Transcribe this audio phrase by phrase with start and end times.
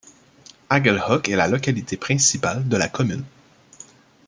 [0.71, 3.23] Aguel'hoc est la localité principale de la commune.